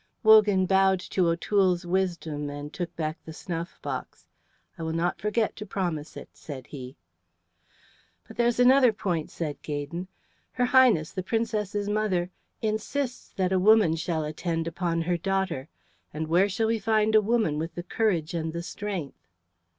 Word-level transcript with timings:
Wogan 0.23 0.65
bowed 0.65 0.99
to 1.11 1.27
O'Toole's 1.29 1.85
wisdom 1.85 2.49
and 2.49 2.73
took 2.73 2.95
back 2.95 3.19
the 3.23 3.33
snuff 3.33 3.79
box. 3.83 4.25
"I 4.75 4.81
will 4.81 4.93
not 4.93 5.21
forget 5.21 5.55
to 5.57 5.63
promise 5.67 6.17
it," 6.17 6.29
said 6.33 6.65
he. 6.65 6.95
"But 8.27 8.37
here's 8.37 8.59
another 8.59 8.93
point," 8.93 9.29
said 9.29 9.61
Gaydon. 9.61 10.07
"Her 10.53 10.65
Highness, 10.65 11.11
the 11.11 11.21
Princess's 11.21 11.87
mother, 11.87 12.31
insists 12.63 13.29
that 13.35 13.51
a 13.53 13.59
woman 13.59 13.95
shall 13.95 14.23
attend 14.23 14.65
upon 14.65 15.03
her 15.03 15.17
daughter, 15.17 15.69
and 16.11 16.25
where 16.25 16.49
shall 16.49 16.65
we 16.69 16.79
find 16.79 17.13
a 17.13 17.21
woman 17.21 17.59
with 17.59 17.75
the 17.75 17.83
courage 17.83 18.33
and 18.33 18.53
the 18.53 18.63
strength?" 18.63 19.27